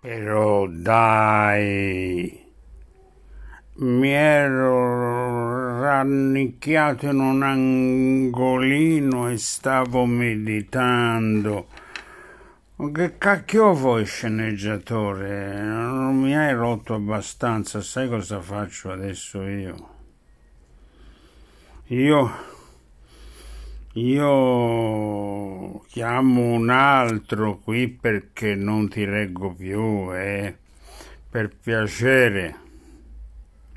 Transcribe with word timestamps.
Però 0.00 0.68
dai, 0.68 2.46
mi 3.78 4.10
ero 4.10 5.80
rannicchiato 5.80 7.06
in 7.06 7.18
un 7.18 7.42
angolino 7.42 9.28
e 9.28 9.36
stavo 9.38 10.06
meditando. 10.06 11.66
Che 12.76 13.18
cacchio 13.18 13.72
vuoi 13.72 14.04
sceneggiatore? 14.04 15.60
Non 15.62 16.20
mi 16.20 16.36
hai 16.36 16.52
rotto 16.52 16.94
abbastanza, 16.94 17.80
sai 17.80 18.08
cosa 18.08 18.40
faccio 18.40 18.92
adesso 18.92 19.42
io? 19.42 19.88
Io, 21.86 22.30
io 23.94 25.37
chiamo 25.88 26.52
un 26.52 26.68
altro 26.68 27.58
qui 27.58 27.88
perché 27.88 28.54
non 28.54 28.90
ti 28.90 29.04
reggo 29.04 29.54
più, 29.54 30.14
eh? 30.14 30.54
Per 31.30 31.48
piacere, 31.56 32.54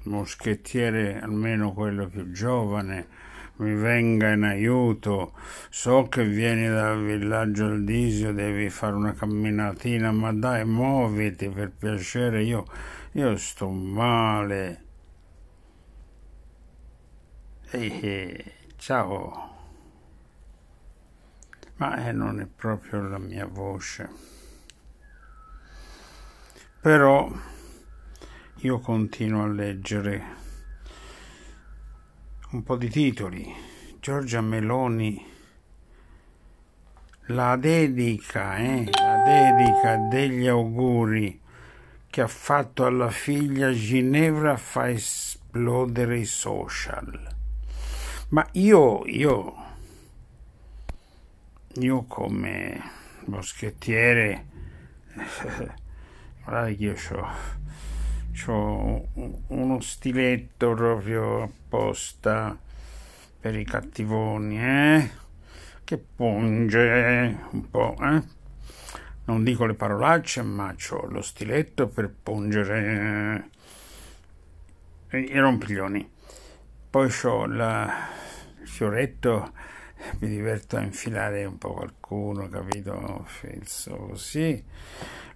moschettiere, 0.03 1.21
almeno 1.21 1.71
quello 1.71 2.07
più 2.07 2.29
giovane, 2.31 3.07
mi 3.57 3.73
venga 3.75 4.29
in 4.31 4.43
aiuto. 4.43 5.33
So 5.69 6.09
che 6.09 6.25
vieni 6.25 6.67
dal 6.67 7.01
villaggio 7.01 7.65
Aldisio, 7.65 8.33
devi 8.33 8.69
fare 8.69 8.93
una 8.93 9.13
camminatina, 9.13 10.11
ma 10.11 10.33
dai, 10.33 10.65
muoviti 10.65 11.47
per 11.47 11.71
piacere, 11.71 12.43
io, 12.43 12.65
io 13.13 13.37
sto 13.37 13.69
male. 13.69 14.83
Ehi, 17.71 18.43
ciao. 18.75 19.60
Ma 21.81 21.95
eh, 22.07 22.11
non 22.11 22.39
è 22.39 22.45
proprio 22.45 23.01
la 23.01 23.17
mia 23.17 23.47
voce. 23.47 24.07
Però 26.79 27.27
io 28.57 28.79
continuo 28.79 29.41
a 29.41 29.47
leggere 29.47 30.23
un 32.51 32.61
po' 32.61 32.75
di 32.75 32.87
titoli. 32.87 33.51
Giorgia 33.99 34.41
Meloni, 34.41 35.25
la 37.29 37.55
dedica, 37.55 38.57
eh, 38.57 38.87
la 38.91 39.23
dedica 39.25 39.97
degli 40.07 40.45
auguri 40.45 41.41
che 42.11 42.21
ha 42.21 42.27
fatto 42.27 42.85
alla 42.85 43.09
figlia 43.09 43.71
Ginevra 43.71 44.55
fa 44.55 44.87
esplodere 44.87 46.19
i 46.19 46.25
social. 46.25 47.27
Ma 48.29 48.47
io, 48.51 49.03
io, 49.07 49.69
io 51.75 52.03
come 52.03 52.81
moschettiere, 53.25 54.45
guardate 56.43 56.75
che 56.75 56.83
io 56.83 56.95
ho 58.47 59.07
uno 59.47 59.79
stiletto 59.79 60.73
proprio 60.73 61.43
apposta 61.43 62.57
per 63.39 63.55
i 63.57 63.63
cattivoni, 63.63 64.59
eh? 64.59 65.09
Che 65.83 65.97
punge 65.97 67.37
un 67.51 67.69
po', 67.69 67.95
eh? 68.01 68.21
Non 69.25 69.43
dico 69.43 69.65
le 69.65 69.73
parolacce, 69.73 70.41
ma 70.41 70.75
ho 70.89 71.05
lo 71.07 71.21
stiletto 71.21 71.87
per 71.87 72.13
pungere 72.21 73.49
i 75.11 75.37
rompiglioni. 75.39 76.09
Poi 76.89 77.11
ho 77.23 77.45
la 77.45 78.09
fioretto 78.63 79.51
mi 80.19 80.27
diverto 80.27 80.77
a 80.77 80.81
infilare 80.81 81.45
un 81.45 81.57
po' 81.57 81.73
qualcuno, 81.73 82.47
capito? 82.49 83.25
Penso 83.41 83.95
così. 83.95 84.63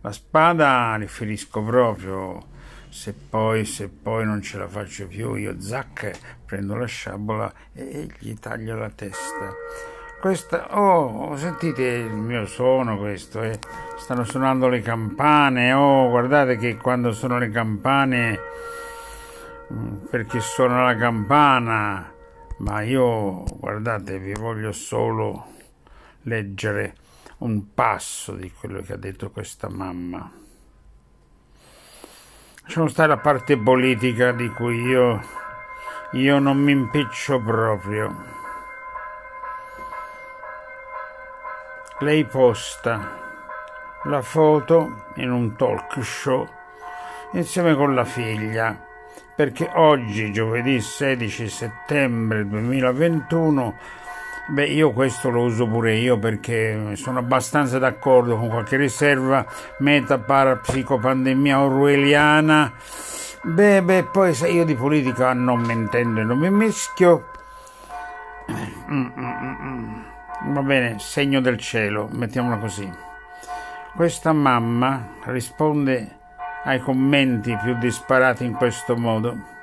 La 0.01 0.11
spada 0.11 0.95
riferisco 0.95 1.63
proprio. 1.63 2.53
Se 2.89 3.13
poi, 3.13 3.65
se 3.65 3.89
poi 3.89 4.25
non 4.25 4.41
ce 4.41 4.57
la 4.57 4.67
faccio 4.67 5.07
più, 5.07 5.35
io 5.35 5.59
zac, 5.59 6.11
prendo 6.45 6.75
la 6.75 6.85
sciabola 6.85 7.53
e 7.73 8.07
gli 8.19 8.33
taglio 8.35 8.77
la 8.77 8.89
testa. 8.89 9.53
Questa, 10.21 10.79
oh, 10.79 11.35
sentite 11.35 11.83
il 11.83 12.13
mio 12.13 12.45
suono 12.47 12.97
questo, 12.97 13.43
eh? 13.43 13.59
stanno 13.97 14.23
suonando 14.23 14.69
le 14.69 14.81
campane, 14.81 15.73
oh, 15.73 16.09
guardate 16.09 16.57
che 16.57 16.77
quando 16.77 17.11
sono 17.11 17.37
le 17.37 17.49
campane, 17.49 18.39
mm, 19.71 20.05
perché 20.09 20.39
suona 20.39 20.83
la 20.83 20.95
campana, 20.95 22.14
ma 22.57 22.81
io, 22.81 23.43
guardate, 23.57 24.17
vi 24.19 24.33
voglio 24.33 24.71
solo 24.71 25.53
leggere 26.23 26.95
un 27.39 27.73
passo 27.73 28.33
di 28.33 28.51
quello 28.51 28.81
che 28.81 28.93
ha 28.93 28.97
detto 28.97 29.29
questa 29.29 29.67
mamma. 29.69 30.31
Lasciamo 32.63 32.87
stare 32.87 33.09
la 33.09 33.17
parte 33.17 33.57
politica 33.57 34.31
di 34.31 34.49
cui 34.49 34.81
io, 34.81 35.21
io 36.13 36.39
non 36.39 36.57
mi 36.57 36.71
impiccio 36.71 37.41
proprio. 37.41 38.33
Lei 41.99 42.25
posta 42.25 43.23
la 44.03 44.21
foto 44.21 45.05
in 45.15 45.31
un 45.31 45.55
talk 45.55 46.03
show 46.03 46.47
insieme 47.31 47.75
con 47.75 47.93
la 47.95 48.05
figlia 48.05 48.84
perché 49.35 49.69
oggi, 49.73 50.31
giovedì 50.31 50.79
16 50.79 51.49
settembre 51.49 52.47
2021, 52.47 53.75
beh, 54.47 54.65
io 54.65 54.91
questo 54.91 55.29
lo 55.29 55.41
uso 55.41 55.67
pure 55.67 55.95
io 55.95 56.17
perché 56.17 56.95
sono 56.95 57.19
abbastanza 57.19 57.77
d'accordo 57.77 58.37
con 58.37 58.47
qualche 58.47 58.77
riserva 58.77 59.45
meta 59.79 60.17
parapsicopandemia 60.17 61.61
orwelliana. 61.61 62.71
Beh, 63.43 63.81
beh, 63.81 64.03
poi 64.05 64.33
se 64.33 64.47
io 64.47 64.63
di 64.63 64.75
politica 64.75 65.33
non 65.33 65.59
mi 65.59 65.73
intendo 65.73 66.21
e 66.21 66.23
non 66.23 66.37
mi 66.37 66.49
mischio. 66.49 67.31
Mm, 68.89 69.05
mm, 69.17 69.21
mm, 69.21 70.53
Va 70.53 70.61
bene, 70.61 70.99
segno 70.99 71.41
del 71.41 71.57
cielo, 71.57 72.07
mettiamola 72.11 72.57
così. 72.57 72.89
Questa 73.95 74.31
mamma 74.31 75.07
risponde 75.25 76.23
ai 76.65 76.79
commenti 76.79 77.57
più 77.61 77.75
disparati 77.77 78.43
in 78.43 78.53
questo 78.53 78.95
modo. 78.95 79.53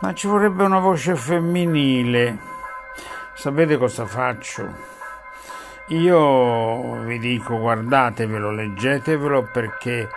Ma 0.00 0.14
ci 0.14 0.26
vorrebbe 0.26 0.64
una 0.64 0.78
voce 0.78 1.14
femminile. 1.14 2.38
Sapete 3.34 3.76
cosa 3.76 4.06
faccio? 4.06 4.98
Io 5.88 7.02
vi 7.02 7.18
dico 7.18 7.58
guardatevelo, 7.58 8.50
leggetevelo 8.52 9.48
perché 9.52 10.08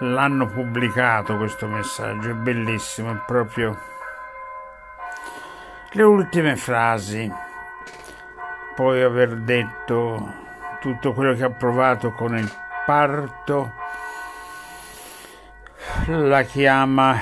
l'hanno 0.00 0.46
pubblicato 0.46 1.36
questo 1.36 1.66
messaggio, 1.66 2.30
è 2.30 2.34
bellissimo, 2.34 3.12
è 3.12 3.16
proprio 3.26 3.78
le 5.92 6.02
ultime 6.02 6.56
frasi. 6.56 7.32
Poi 8.74 9.02
aver 9.02 9.36
detto 9.36 10.44
tutto 10.80 11.14
quello 11.14 11.34
che 11.34 11.44
ha 11.44 11.50
provato 11.50 12.12
con 12.12 12.36
il 12.36 12.52
parto 12.84 13.72
la 16.08 16.44
chiama 16.44 17.20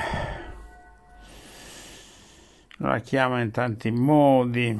la 2.77 2.99
chiama 2.99 3.41
in 3.41 3.49
tanti 3.49 3.89
modi. 3.89 4.79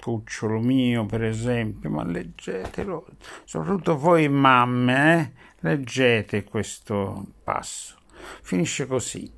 Cucciolo 0.00 0.60
mio 0.60 1.04
per 1.06 1.22
esempio 1.22 1.90
ma 1.90 2.04
leggetelo. 2.04 3.06
Soprattutto 3.44 3.96
voi 3.96 4.28
mamme 4.28 5.20
eh? 5.20 5.32
leggete 5.60 6.44
questo 6.44 7.26
passo. 7.42 7.96
Finisce 8.42 8.86
così. 8.86 9.30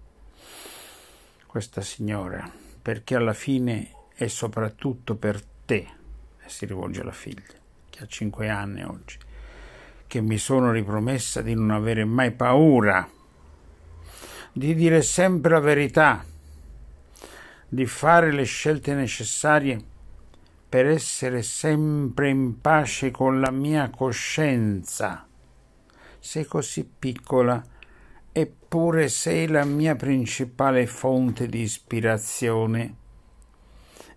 Questa 1.47 1.81
signora 1.81 2.51
perché 2.81 3.17
alla 3.17 3.35
fine 3.35 3.93
è 4.15 4.29
soprattutto 4.29 5.17
per 5.17 5.43
te 5.65 5.87
e 6.39 6.49
si 6.49 6.65
rivolge 6.65 7.03
alla 7.03 7.13
figlia 7.13 7.43
che 7.91 8.03
ha 8.03 8.07
cinque 8.07 8.49
anni 8.49 8.83
oggi 8.83 9.19
che 10.07 10.21
mi 10.23 10.39
sono 10.39 10.71
ripromessa 10.73 11.43
di 11.43 11.55
non 11.55 11.71
avere 11.71 12.05
mai 12.05 12.31
paura 12.33 13.07
di 14.53 14.75
dire 14.75 15.03
sempre 15.03 15.53
la 15.53 15.61
verità, 15.61 16.25
di 17.69 17.87
fare 17.87 18.33
le 18.33 18.45
scelte 18.45 18.95
necessarie 18.95 19.81
per 20.69 20.87
essere 20.87 21.43
sempre 21.43 22.29
in 22.29 22.61
pace 22.61 23.11
con 23.11 23.41
la 23.41 23.51
mia 23.51 23.91
coscienza. 23.91 25.27
Sei 26.19 26.45
così 26.45 26.89
piccola, 26.99 27.63
eppure 28.33 29.09
sei 29.09 29.47
la 29.47 29.65
mia 29.65 29.97
principale 29.97 30.87
fonte 30.87 31.47
di 31.47 31.61
ispirazione 31.61 32.97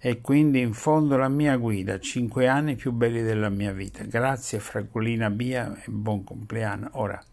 e 0.04 0.20
quindi 0.20 0.60
in 0.60 0.74
fondo 0.74 1.16
la 1.16 1.30
mia 1.30 1.56
guida, 1.58 2.00
cinque 2.00 2.48
anni 2.48 2.76
più 2.76 2.92
belli 2.92 3.22
della 3.22 3.50
mia 3.50 3.72
vita. 3.72 4.04
Grazie 4.04 4.60
Fragolina 4.60 5.30
Bia 5.30 5.76
e 5.76 5.84
buon 5.90 6.24
compleanno. 6.24 6.90
Ora 6.94 7.24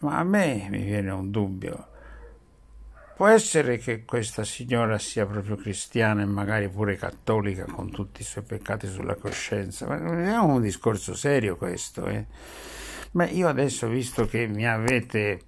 ma 0.00 0.18
a 0.18 0.24
me 0.24 0.66
mi 0.70 0.82
viene 0.82 1.10
un 1.10 1.30
dubbio. 1.30 1.86
Può 3.16 3.26
essere 3.26 3.76
che 3.76 4.04
questa 4.04 4.44
signora 4.44 4.98
sia 4.98 5.26
proprio 5.26 5.56
cristiana 5.56 6.22
e 6.22 6.26
magari 6.26 6.68
pure 6.70 6.96
cattolica 6.96 7.64
con 7.64 7.90
tutti 7.90 8.22
i 8.22 8.24
suoi 8.24 8.44
peccati 8.44 8.86
sulla 8.86 9.14
coscienza, 9.14 9.86
ma 9.86 9.98
non 9.98 10.20
è 10.20 10.38
un 10.38 10.62
discorso 10.62 11.14
serio 11.14 11.56
questo, 11.56 12.06
eh? 12.06 12.24
Beh, 13.10 13.26
io 13.26 13.48
adesso, 13.48 13.88
visto 13.88 14.24
che 14.24 14.46
mi 14.46 14.66
avete 14.66 15.40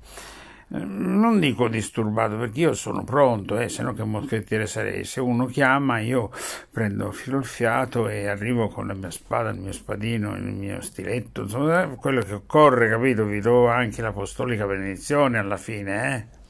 non 0.79 1.39
dico 1.39 1.69
disturbato 1.69 2.39
perché 2.39 2.61
io 2.61 2.73
sono 2.73 3.05
pronto, 3.05 3.59
eh, 3.59 3.69
se 3.69 3.83
no 3.83 3.93
che 3.93 4.05
moschettiere 4.05 4.67
sarei. 4.67 5.05
Se 5.05 5.21
uno 5.21 5.45
chiama, 5.45 5.99
io 5.99 6.31
prendo 6.71 7.13
filo 7.13 7.39
il 7.39 7.45
fiato 7.45 8.09
e 8.09 8.27
arrivo 8.27 8.69
con 8.69 8.87
la 8.87 8.95
mia 8.95 9.11
spada, 9.11 9.51
il 9.51 9.59
mio 9.59 9.73
spadino, 9.73 10.35
il 10.35 10.45
mio 10.45 10.81
stiletto, 10.81 11.43
insomma, 11.43 11.87
quello 11.89 12.23
che 12.23 12.33
occorre, 12.33 12.89
capito? 12.89 13.25
Vi 13.25 13.41
do 13.41 13.69
anche 13.69 14.01
l'apostolica 14.01 14.67
benedizione 14.67 15.39
alla 15.39 15.59
fine, 15.59 16.17
eh? 16.17 16.41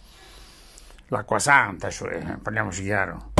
L'acqua 1.08 1.40
santa, 1.40 1.90
cioè, 1.90 2.38
parliamoci 2.40 2.84
chiaro. 2.84 3.32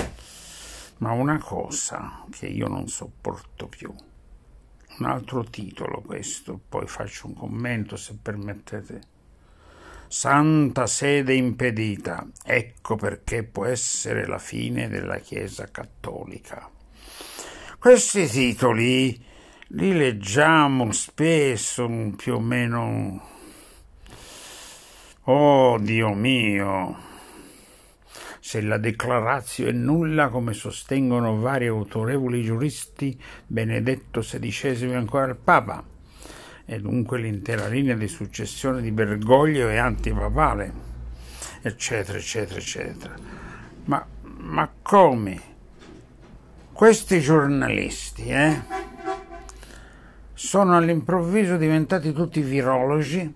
Ma 0.99 1.13
una 1.13 1.39
cosa 1.39 2.25
che 2.31 2.47
io 2.47 2.67
non 2.67 2.89
sopporto 2.89 3.69
più, 3.69 3.93
un 4.99 5.07
altro 5.07 5.45
titolo 5.45 6.03
questo, 6.05 6.61
poi 6.69 6.87
faccio 6.87 7.29
un 7.29 7.35
commento 7.35 7.97
se 7.97 8.19
permettete 8.21 9.11
Santa 10.13 10.87
sede 10.87 11.33
impedita, 11.33 12.29
ecco 12.45 12.97
perché 12.97 13.45
può 13.45 13.65
essere 13.65 14.27
la 14.27 14.37
fine 14.37 14.91
della 14.91 15.17
Chiesa 15.17 15.71
cattolica. 15.71 16.69
Questi 17.79 18.27
titoli 18.27 19.19
li 19.69 19.97
leggiamo 19.97 20.93
spesso 20.93 21.89
più 22.15 22.35
o 22.35 22.41
meno. 22.41 23.27
Oh 25.23 25.79
Dio 25.79 26.13
mio! 26.13 26.97
Se 28.39 28.61
la 28.61 28.77
declarazio 28.77 29.67
è 29.67 29.73
nulla, 29.73 30.29
come 30.29 30.53
sostengono 30.53 31.41
vari 31.41 31.69
autorevoli 31.69 32.43
giuristi, 32.43 33.19
Benedetto 33.47 34.21
XVI 34.21 34.91
e 34.91 34.95
ancora 34.95 35.25
il 35.25 35.37
Papa 35.37 35.92
e 36.73 36.81
dunque 36.81 37.19
l'intera 37.19 37.69
linea 37.69 37.95
di 37.95 38.09
successione 38.09 38.81
di 38.81 38.93
Bergoglio 38.93 39.69
e 39.69 39.77
antipapale, 39.77 40.73
eccetera, 41.61 42.17
eccetera, 42.17 42.59
eccetera. 42.59 43.15
Ma, 43.85 44.07
ma 44.23 44.71
come? 44.81 45.41
Questi 46.73 47.21
giornalisti, 47.21 48.25
eh, 48.25 48.63
sono 50.33 50.75
all'improvviso 50.75 51.59
diventati 51.59 52.15
tutti 52.15 52.41
virologi, 52.41 53.31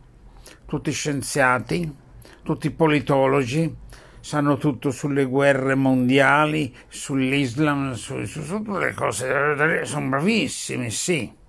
tutti 0.64 0.90
scienziati, 0.90 1.94
tutti 2.42 2.70
politologi, 2.70 3.76
sanno 4.18 4.56
tutto 4.56 4.90
sulle 4.90 5.26
guerre 5.26 5.74
mondiali, 5.74 6.74
sull'Islam, 6.88 7.92
su, 7.92 8.24
su, 8.24 8.42
su 8.42 8.62
tutte 8.62 8.78
le 8.78 8.94
cose, 8.94 9.84
sono 9.84 10.08
bravissimi, 10.08 10.90
sì 10.90 11.44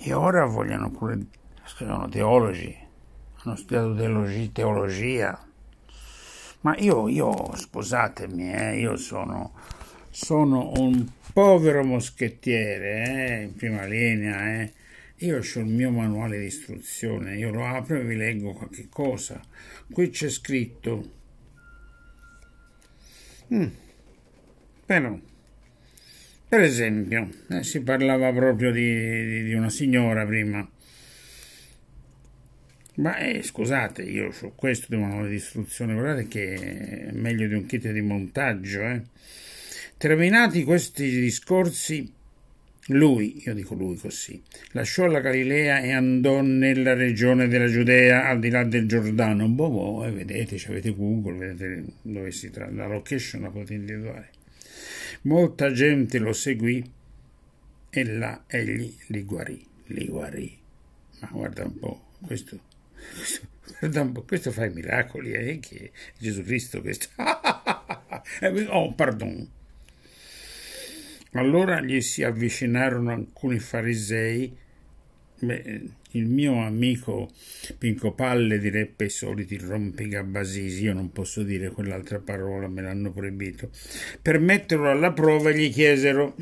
e 0.00 0.12
ora 0.12 0.44
vogliono 0.44 0.90
pure, 0.90 1.18
sono 1.64 2.08
teologi, 2.08 2.76
hanno 3.42 3.56
studiato 3.56 3.94
teologia, 3.94 4.50
teologia. 4.52 5.46
ma 6.60 6.76
io, 6.76 7.08
io 7.08 7.54
scusatemi, 7.54 8.54
eh, 8.54 8.78
io 8.78 8.96
sono, 8.96 9.52
sono, 10.10 10.72
un 10.76 11.04
povero 11.32 11.84
moschettiere 11.84 13.04
eh, 13.04 13.42
in 13.42 13.56
prima 13.56 13.84
linea, 13.84 14.60
eh. 14.60 14.72
Io 15.22 15.38
ho 15.38 15.58
il 15.58 15.66
mio 15.66 15.90
manuale 15.90 16.38
di 16.38 16.44
istruzione, 16.44 17.36
io 17.36 17.50
lo 17.50 17.66
apro 17.66 17.96
e 17.96 18.04
vi 18.04 18.14
leggo 18.14 18.52
qualche 18.52 18.88
cosa. 18.88 19.40
Qui 19.90 20.10
c'è 20.10 20.28
scritto. 20.28 21.10
Mm. 23.52 23.66
Però 24.86 25.18
per 26.48 26.62
esempio, 26.62 27.28
eh, 27.50 27.62
si 27.62 27.82
parlava 27.82 28.32
proprio 28.32 28.72
di, 28.72 29.44
di, 29.44 29.52
una 29.52 29.68
signora 29.68 30.24
prima. 30.24 30.66
Ma 32.94 33.16
eh, 33.18 33.42
scusate, 33.42 34.02
io 34.02 34.32
su 34.32 34.52
questo 34.56 34.86
di 34.88 34.96
manuale 34.96 35.28
di 35.28 35.34
istruzione, 35.34 35.92
guardate 35.92 36.26
che 36.26 36.54
è 37.08 37.12
meglio 37.12 37.46
di 37.46 37.54
un 37.54 37.66
kit 37.66 37.90
di 37.90 38.00
montaggio. 38.00 38.80
Eh. 38.80 39.02
Terminati 39.98 40.64
questi 40.64 41.20
discorsi, 41.20 42.10
lui, 42.88 43.42
io 43.44 43.52
dico 43.52 43.74
lui 43.74 43.96
così, 43.96 44.42
lasciò 44.72 45.04
la 45.04 45.20
Galilea 45.20 45.80
e 45.80 45.92
andò 45.92 46.40
nella 46.40 46.94
regione 46.94 47.46
della 47.46 47.66
Giudea, 47.66 48.26
al 48.26 48.38
di 48.38 48.48
là 48.48 48.64
del 48.64 48.88
Giordano. 48.88 49.46
Boh, 49.48 49.68
boh, 49.68 50.06
eh, 50.06 50.12
vedete, 50.12 50.58
avete 50.66 50.94
Google, 50.94 51.52
vedete 51.52 51.84
dove 52.00 52.30
si 52.30 52.50
tratta, 52.50 52.72
la 52.72 52.86
location 52.86 53.42
la 53.42 53.50
potete 53.50 53.74
individuare. 53.74 54.30
Molta 55.22 55.72
gente 55.72 56.18
lo 56.18 56.32
seguì 56.32 56.92
e 57.90 58.04
là 58.04 58.44
egli 58.46 58.94
li 59.06 59.24
guarì, 59.24 59.66
li 59.86 60.06
guarì. 60.06 60.56
Ma 61.20 61.28
guarda 61.32 61.64
un 61.64 61.78
po', 61.78 62.04
questo, 62.24 62.58
questo, 63.14 63.46
guarda 63.80 64.02
un 64.02 64.12
po', 64.12 64.22
questo 64.22 64.52
fa 64.52 64.66
i 64.66 64.72
miracoli, 64.72 65.32
eh, 65.32 65.58
che 65.60 65.90
Gesù 66.18 66.42
Cristo 66.42 66.80
questo. 66.80 67.08
Eh, 68.40 68.66
oh, 68.66 68.92
pardon. 68.92 69.48
Allora 71.32 71.80
gli 71.80 72.00
si 72.00 72.22
avvicinarono 72.22 73.12
alcuni 73.12 73.58
farisei 73.58 74.54
Beh, 75.40 75.82
il 76.12 76.26
mio 76.26 76.64
amico 76.64 77.30
Pinco 77.78 78.10
Palle 78.12 78.58
direbbe 78.58 79.04
i 79.04 79.08
soliti 79.08 79.56
rompigabbasisi, 79.56 80.82
io 80.82 80.94
non 80.94 81.12
posso 81.12 81.44
dire 81.44 81.70
quell'altra 81.70 82.18
parola, 82.18 82.66
me 82.66 82.82
l'hanno 82.82 83.12
proibito. 83.12 83.70
Per 84.20 84.40
metterlo 84.40 84.90
alla 84.90 85.12
prova 85.12 85.52
gli 85.52 85.70
chiesero: 85.70 86.34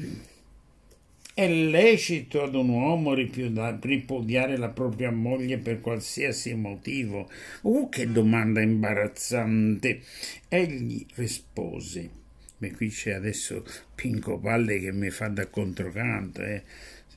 È 1.35 1.47
lecito 1.47 2.43
ad 2.43 2.55
un 2.55 2.71
uomo 2.71 3.13
ripudiare 3.13 4.57
la 4.57 4.71
propria 4.71 5.11
moglie 5.11 5.59
per 5.59 5.83
qualsiasi 5.83 6.55
motivo? 6.55 7.29
Oh, 7.63 7.91
che 7.91 8.11
domanda 8.11 8.63
imbarazzante! 8.63 10.01
Egli 10.49 11.05
rispose: 11.17 12.09
Beh, 12.57 12.73
qui 12.73 12.89
c'è 12.89 13.13
adesso 13.13 13.63
Pinco 13.95 14.39
Palle 14.39 14.79
che 14.79 14.91
mi 14.91 15.11
fa 15.11 15.29
da 15.29 15.47
controcanto, 15.49 16.41
eh 16.41 16.63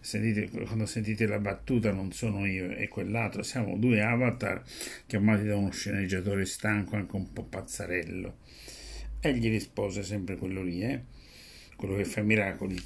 Sentite, 0.01 0.49
quando 0.49 0.85
sentite 0.85 1.25
la 1.27 1.39
battuta 1.39 1.91
non 1.91 2.11
sono 2.13 2.45
io 2.45 2.71
e 2.71 2.87
quell'altro, 2.87 3.43
siamo 3.43 3.77
due 3.77 4.01
avatar 4.01 4.63
chiamati 5.05 5.45
da 5.45 5.57
uno 5.57 5.71
sceneggiatore 5.71 6.45
stanco, 6.45 6.95
anche 6.95 7.15
un 7.15 7.33
po' 7.33 7.43
pazzarello. 7.43 8.37
E 9.19 9.33
gli 9.37 9.49
rispose 9.49 10.03
sempre 10.03 10.37
quello 10.37 10.63
lì, 10.63 10.81
eh? 10.81 11.03
quello 11.75 11.95
che 11.95 12.05
fa 12.05 12.21
miracoli. 12.21 12.77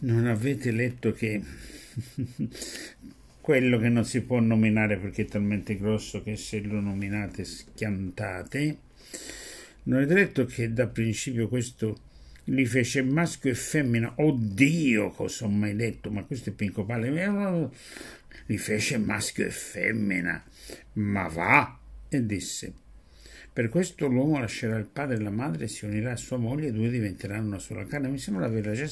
Non 0.00 0.26
avete 0.26 0.70
letto 0.70 1.12
che 1.12 1.40
quello 3.40 3.78
che 3.78 3.88
non 3.88 4.04
si 4.04 4.22
può 4.22 4.40
nominare 4.40 4.96
perché 4.96 5.22
è 5.22 5.26
talmente 5.26 5.76
grosso 5.76 6.22
che 6.22 6.36
se 6.36 6.60
lo 6.60 6.80
nominate 6.80 7.44
schiantate. 7.44 8.78
Non 9.84 9.98
avete 9.98 10.14
letto 10.14 10.44
che 10.46 10.72
da 10.72 10.86
principio 10.86 11.48
questo 11.48 11.98
li 12.44 12.66
fece 12.66 13.02
maschio 13.02 13.50
e 13.50 13.54
femmina. 13.54 14.14
Oddio, 14.16 15.10
cosa 15.10 15.44
ho 15.44 15.48
mai 15.48 15.74
detto? 15.74 16.10
Ma 16.10 16.24
questo 16.24 16.50
è 16.50 16.52
Pinco 16.52 16.84
Palle. 16.84 17.70
Li 18.46 18.58
fece 18.58 18.98
maschio 18.98 19.46
e 19.46 19.50
femmina. 19.50 20.42
Ma 20.94 21.28
va! 21.28 21.78
E 22.08 22.26
disse: 22.26 22.72
Per 23.52 23.68
questo 23.68 24.06
l'uomo 24.06 24.38
lascerà 24.38 24.76
il 24.76 24.86
padre 24.86 25.16
e 25.16 25.20
la 25.20 25.30
madre, 25.30 25.68
si 25.68 25.84
unirà 25.84 26.12
a 26.12 26.16
sua 26.16 26.36
moglie 26.36 26.68
e 26.68 26.72
due 26.72 26.90
diventeranno 26.90 27.46
una 27.46 27.58
sola 27.58 27.86
carne. 27.86 28.08
Mi 28.08 28.18
sembra 28.18 28.46
averla 28.46 28.74
già 28.74 28.88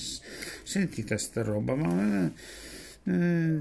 sentita 0.63 1.19
sta 1.19 1.43
roba, 1.43 1.75
ma. 1.75 2.33
Eh, 3.05 3.61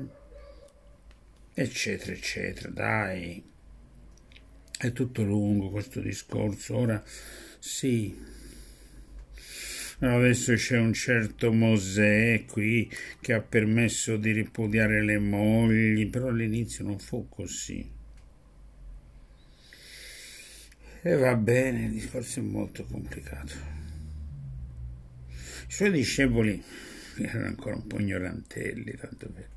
eccetera, 1.53 2.11
eccetera. 2.13 2.69
Dai. 2.69 3.43
È 4.77 4.91
tutto 4.93 5.23
lungo 5.23 5.69
questo 5.69 5.99
discorso. 5.99 6.77
Ora 6.77 7.03
sì 7.59 8.39
Adesso 10.03 10.55
c'è 10.55 10.79
un 10.79 10.93
certo 10.93 11.53
Mosè 11.53 12.45
qui 12.47 12.89
che 13.19 13.33
ha 13.33 13.39
permesso 13.39 14.17
di 14.17 14.31
ripudiare 14.31 15.03
le 15.03 15.19
mogli, 15.19 16.09
però 16.09 16.29
all'inizio 16.29 16.83
non 16.83 16.97
fu 16.97 17.29
così. 17.29 17.87
E 21.03 21.15
va 21.15 21.35
bene, 21.35 21.85
il 21.85 21.91
discorso 21.91 22.39
è 22.39 22.41
molto 22.41 22.83
complicato. 22.85 23.53
I 25.67 25.71
suoi 25.71 25.91
discepoli 25.91 26.63
erano 27.17 27.45
ancora 27.45 27.75
un 27.75 27.85
po' 27.85 27.99
ignorantelli, 27.99 28.95
tanto 28.95 29.29
per... 29.29 29.49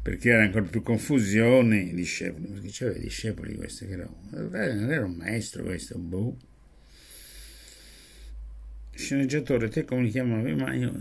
perché 0.00 0.30
era 0.30 0.44
ancora 0.44 0.64
più 0.64 0.80
confusione 0.80 1.80
i 1.80 1.94
discepoli, 1.94 2.46
perché 2.46 2.68
c'erano 2.68 2.98
i 2.98 3.00
discepoli 3.00 3.56
questi 3.56 3.84
che 3.84 3.94
erano... 3.94 4.16
era 4.54 5.04
un 5.04 5.16
maestro 5.16 5.64
questo, 5.64 5.98
boh 5.98 6.36
sceneggiatore, 8.98 9.68
te 9.68 9.84
come 9.84 10.02
li 10.02 10.10
chiamavi? 10.10 10.54
Ma 10.54 10.74
io, 10.74 10.92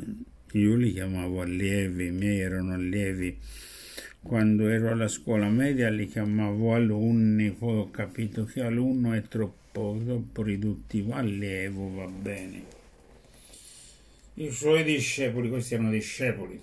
io 0.52 0.76
li 0.76 0.94
chiamavo 0.94 1.42
allievi, 1.42 2.06
i 2.06 2.12
miei 2.12 2.40
erano 2.40 2.74
allievi. 2.74 3.38
Quando 4.22 4.68
ero 4.68 4.92
alla 4.92 5.08
scuola 5.08 5.50
media 5.50 5.90
li 5.90 6.08
chiamavo 6.08 6.74
alunni, 6.74 7.52
poi 7.52 7.78
ho 7.78 7.90
capito 7.90 8.46
che 8.46 8.62
alunno 8.62 9.14
è 9.14 9.24
troppo, 9.24 10.00
troppo 10.04 10.44
riduttivo, 10.44 11.14
allievo 11.14 11.94
va 11.96 12.06
bene. 12.06 12.76
I 14.36 14.52
suoi 14.52 14.84
discepoli, 14.84 15.50
questi 15.50 15.74
erano 15.74 15.90
discepoli. 15.90 16.62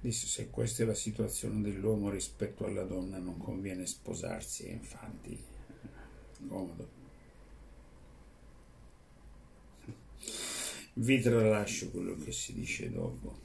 Disse 0.00 0.26
se 0.26 0.50
questa 0.50 0.82
è 0.82 0.86
la 0.86 0.94
situazione 0.94 1.62
dell'uomo 1.62 2.10
rispetto 2.10 2.66
alla 2.66 2.84
donna 2.84 3.18
non 3.18 3.38
conviene 3.38 3.86
sposarsi, 3.86 4.70
infatti 4.70 5.36
comodo. 6.46 7.03
Vi 10.96 11.20
tralascio 11.20 11.90
quello 11.90 12.16
che 12.16 12.30
si 12.30 12.54
dice 12.54 12.90
dopo, 12.90 13.38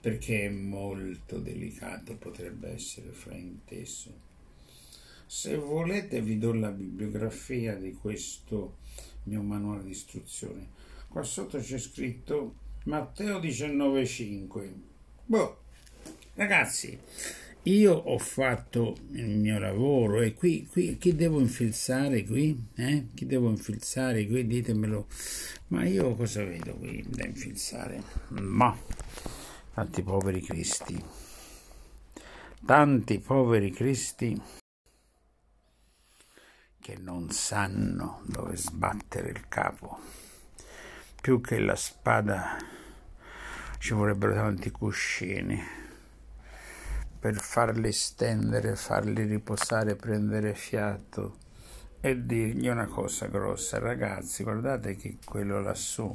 perché 0.00 0.46
è 0.46 0.48
molto 0.48 1.38
delicato, 1.38 2.16
potrebbe 2.16 2.70
essere 2.70 3.10
frainteso. 3.10 4.22
Se 5.26 5.56
volete 5.56 6.20
vi 6.20 6.38
do 6.38 6.52
la 6.52 6.70
bibliografia 6.70 7.76
di 7.76 7.92
questo 7.92 8.76
mio 9.24 9.42
manuale 9.42 9.84
di 9.84 9.90
istruzione. 9.90 10.68
Qua 11.08 11.22
sotto 11.22 11.58
c'è 11.58 11.78
scritto 11.78 12.54
Matteo 12.84 13.38
19,5 13.38 14.72
Boh, 15.26 15.58
ragazzi, 16.34 16.98
io 17.64 17.94
ho 17.94 18.18
fatto 18.18 18.94
il 19.12 19.38
mio 19.38 19.58
lavoro 19.58 20.20
e 20.20 20.34
qui, 20.34 20.66
qui 20.66 20.98
chi 20.98 21.14
devo 21.14 21.40
infilzare 21.40 22.24
qui? 22.24 22.68
Eh? 22.74 23.06
Chi 23.14 23.24
devo 23.24 23.48
infilzare 23.48 24.26
qui? 24.26 24.46
Ditemelo. 24.46 25.06
Ma 25.68 25.84
io 25.84 26.14
cosa 26.14 26.44
vedo 26.44 26.74
qui 26.74 27.02
da 27.08 27.24
infilzare? 27.24 28.02
Ma 28.28 28.76
tanti 29.72 30.02
poveri 30.02 30.42
cristi. 30.42 31.02
Tanti 32.66 33.18
poveri 33.18 33.70
cristi 33.70 34.38
che 36.80 36.96
non 36.98 37.30
sanno 37.30 38.20
dove 38.26 38.56
sbattere 38.56 39.30
il 39.30 39.48
capo. 39.48 39.98
Più 41.18 41.40
che 41.40 41.58
la 41.58 41.76
spada 41.76 42.58
ci 43.78 43.94
vorrebbero 43.94 44.34
tanti 44.34 44.70
cuscini 44.70 45.83
per 47.24 47.40
farli 47.40 47.90
stendere, 47.90 48.76
farli 48.76 49.24
riposare, 49.24 49.96
prendere 49.96 50.52
fiato 50.52 51.38
e 52.02 52.26
dirgli 52.26 52.68
una 52.68 52.84
cosa 52.84 53.28
grossa, 53.28 53.78
ragazzi, 53.78 54.42
guardate 54.42 54.94
che 54.94 55.16
quello 55.24 55.58
lassù, 55.58 56.14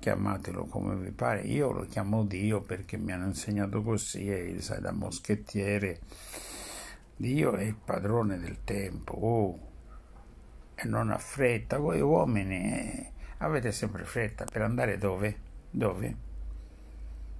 chiamatelo 0.00 0.64
come 0.64 0.96
vi 0.96 1.12
pare, 1.12 1.42
io 1.42 1.70
lo 1.70 1.82
chiamo 1.82 2.24
Dio 2.24 2.62
perché 2.62 2.96
mi 2.96 3.12
hanno 3.12 3.26
insegnato 3.26 3.80
così 3.80 4.28
e 4.28 4.60
sai 4.60 4.80
da 4.80 4.90
moschettiere, 4.90 6.00
Dio 7.14 7.52
è 7.52 7.62
il 7.62 7.76
padrone 7.76 8.36
del 8.36 8.64
tempo, 8.64 9.12
oh, 9.12 9.58
e 10.74 10.84
non 10.84 11.12
ha 11.12 11.18
fretta, 11.18 11.78
voi 11.78 12.00
uomini 12.00 12.72
eh, 12.72 13.12
avete 13.38 13.70
sempre 13.70 14.02
fretta 14.02 14.46
per 14.50 14.62
andare 14.62 14.98
dove? 14.98 15.38
Dove? 15.70 16.28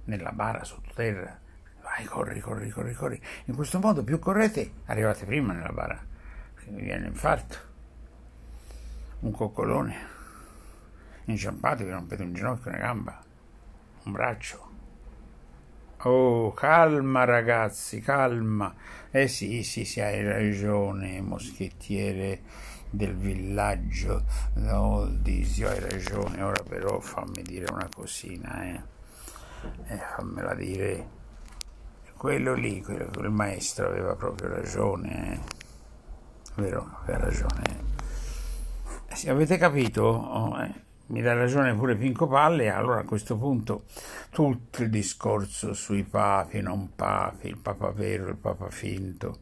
nella 0.05 0.31
bara 0.31 0.63
sottoterra. 0.63 1.40
Vai, 1.81 2.05
corri, 2.05 2.39
corri, 2.39 2.69
corri, 2.69 2.93
corri. 2.93 3.21
In 3.45 3.55
questo 3.55 3.79
modo 3.79 4.03
più 4.03 4.19
correte, 4.19 4.71
arrivate 4.85 5.25
prima 5.25 5.53
nella 5.53 5.71
bara, 5.71 5.99
perché 6.53 6.71
vi 6.71 6.81
viene 6.83 7.07
infarto. 7.07 7.69
Un 9.21 9.31
coccolone 9.31 10.09
inciampato, 11.25 11.83
vi 11.83 11.91
rompete 11.91 12.23
un 12.23 12.33
ginocchio, 12.33 12.69
una 12.69 12.79
gamba, 12.79 13.23
un 14.03 14.11
braccio. 14.11 14.69
Oh, 16.03 16.51
calma 16.53 17.25
ragazzi, 17.25 18.01
calma. 18.01 18.73
Eh 19.11 19.27
sì, 19.27 19.61
sì, 19.63 19.85
sì, 19.85 20.01
hai 20.01 20.23
ragione, 20.23 21.21
moschettiere 21.21 22.41
del 22.89 23.15
villaggio. 23.15 24.23
Oh, 24.67 25.05
Disio, 25.05 25.69
hai 25.69 25.79
ragione. 25.79 26.41
Ora 26.41 26.63
però 26.63 26.99
fammi 26.99 27.43
dire 27.43 27.71
una 27.71 27.87
cosina, 27.93 28.63
eh 28.63 28.99
eh, 29.87 29.97
fammela 30.15 30.53
dire, 30.53 31.19
quello 32.21 32.53
lì, 32.53 32.83
quello, 32.83 33.09
quel 33.11 33.31
maestro 33.31 33.87
aveva 33.87 34.13
proprio 34.13 34.49
ragione, 34.49 35.33
eh. 35.33 35.39
vero? 36.61 36.99
Aveva 37.01 37.17
ragione. 37.17 37.63
Eh, 39.07 39.15
sì, 39.15 39.27
avete 39.27 39.57
capito? 39.57 40.03
Oh, 40.03 40.61
eh, 40.61 40.71
mi 41.07 41.23
dà 41.23 41.33
ragione 41.33 41.73
pure 41.73 41.95
Pinco 41.95 42.27
Palle, 42.27 42.69
allora 42.69 42.99
a 42.99 43.05
questo 43.05 43.35
punto 43.37 43.85
tutto 44.29 44.83
il 44.83 44.91
discorso 44.91 45.73
sui 45.73 46.03
papi, 46.03 46.61
non 46.61 46.93
papi, 46.93 47.47
il 47.47 47.57
papa 47.57 47.89
vero, 47.89 48.27
il 48.27 48.35
papa 48.35 48.69
finto, 48.69 49.39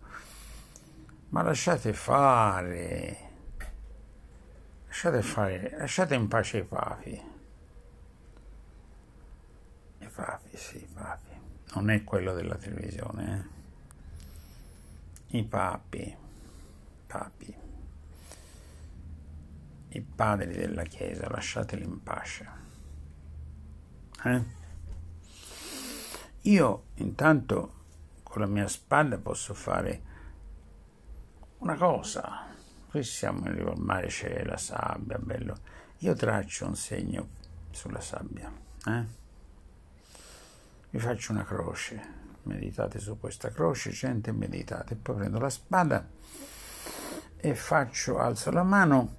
ma 1.31 1.41
lasciate 1.41 1.91
fare, 1.91 3.17
lasciate 4.87 5.21
fare, 5.21 5.75
lasciate 5.77 6.15
in 6.15 6.29
pace 6.29 6.59
i 6.59 6.63
papi 6.63 7.37
papi, 10.19 10.57
sì, 10.57 10.87
papi. 10.93 11.28
Non 11.73 11.89
è 11.89 12.03
quello 12.03 12.33
della 12.33 12.55
televisione, 12.55 13.51
eh? 15.29 15.37
I 15.37 15.43
papi, 15.43 16.15
papi, 17.05 17.55
i 19.89 20.01
padri 20.01 20.53
della 20.53 20.83
Chiesa, 20.83 21.29
lasciateli 21.29 21.83
in 21.83 22.01
pace. 22.01 22.49
Eh? 24.23 24.43
Io 26.41 26.85
intanto 26.95 27.73
con 28.23 28.41
la 28.41 28.47
mia 28.47 28.67
spada 28.67 29.17
posso 29.17 29.53
fare 29.53 30.01
una 31.59 31.75
cosa. 31.75 32.47
Qui 32.89 33.03
siamo 33.03 33.45
in 33.45 33.55
riva 33.55 33.71
al 33.71 33.79
mare, 33.79 34.07
c'è 34.07 34.43
la 34.43 34.57
sabbia, 34.57 35.19
bello. 35.19 35.57
Io 35.99 36.13
traccio 36.15 36.65
un 36.65 36.75
segno 36.75 37.27
sulla 37.69 38.01
sabbia. 38.01 38.51
Eh? 38.85 39.18
Vi 40.91 40.99
faccio 40.99 41.31
una 41.31 41.43
croce, 41.43 42.17
meditate 42.43 42.99
su 42.99 43.19
questa 43.19 43.49
croce, 43.49 43.91
gente 43.91 44.31
meditate, 44.31 44.95
poi 44.95 45.17
prendo 45.17 45.39
la 45.39 45.49
spada 45.49 46.07
e 47.37 47.55
faccio, 47.55 48.17
alzo 48.17 48.51
la 48.51 48.63
mano 48.63 49.17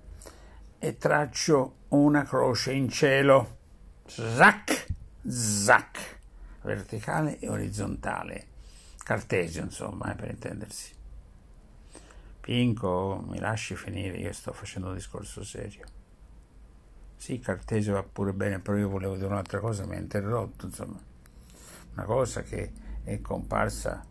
e 0.78 0.96
traccio 0.96 1.76
una 1.88 2.24
croce 2.24 2.72
in 2.72 2.88
cielo, 2.88 3.58
zac, 4.06 4.86
zac, 5.26 6.18
verticale 6.62 7.38
e 7.38 7.48
orizzontale, 7.48 8.46
cartesio 8.98 9.62
insomma, 9.62 10.12
eh, 10.12 10.16
per 10.16 10.30
intendersi. 10.30 10.98
Pinco, 12.40 13.24
mi 13.28 13.38
lasci 13.38 13.76
finire, 13.76 14.16
io 14.16 14.32
sto 14.32 14.52
facendo 14.52 14.88
un 14.88 14.94
discorso 14.94 15.44
serio. 15.44 15.86
Sì, 17.16 17.38
Cartesio 17.38 17.92
va 17.92 18.02
pure 18.02 18.32
bene, 18.32 18.60
però 18.60 18.78
io 18.78 18.88
volevo 18.88 19.14
dire 19.14 19.26
un'altra 19.26 19.60
cosa, 19.60 19.84
mi 19.84 19.94
ha 19.94 19.98
interrotto, 19.98 20.64
insomma 20.64 20.98
una 21.92 22.04
cosa 22.04 22.42
che 22.42 22.73
è 23.04 23.20
comparsa 23.20 24.04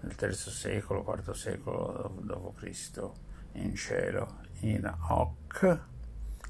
nel 0.00 0.14
terzo 0.14 0.50
secolo, 0.50 1.02
quarto 1.02 1.32
secolo 1.32 2.14
d.C. 2.20 3.10
in 3.52 3.74
cielo, 3.74 4.40
in 4.60 4.92
hoc 5.08 5.80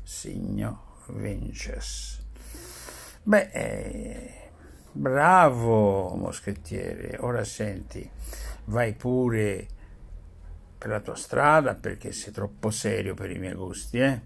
signo 0.02 0.94
vinces. 1.08 2.24
Beh, 3.22 3.50
eh, 3.52 4.50
bravo 4.92 6.14
moschettiere, 6.14 7.16
ora 7.20 7.44
senti, 7.44 8.08
vai 8.66 8.92
pure 8.94 9.66
per 10.78 10.90
la 10.90 11.00
tua 11.00 11.16
strada 11.16 11.74
perché 11.74 12.12
sei 12.12 12.32
troppo 12.32 12.70
serio 12.70 13.14
per 13.14 13.30
i 13.30 13.38
miei 13.38 13.54
gusti, 13.54 13.98
eh? 13.98 14.20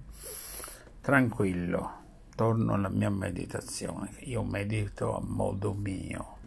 Tranquillo 1.00 1.99
torno 2.40 2.72
alla 2.72 2.88
mia 2.88 3.10
meditazione. 3.10 4.12
Io 4.20 4.42
medito 4.42 5.14
a 5.14 5.20
modo 5.22 5.74
mio. 5.74 6.39